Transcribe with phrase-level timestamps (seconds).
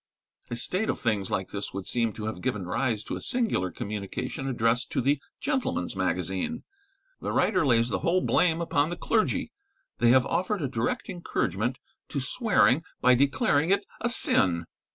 [0.49, 3.69] A state of things like this would seem to have given rise to a singular
[3.69, 6.63] communication addressed to the 'Gentleman's Magazine.'
[7.19, 9.51] The writer lays the whole blame upon the clergy;
[9.99, 11.77] they have offered a direct encouragement
[12.09, 14.65] to swearing by declaring it a sin.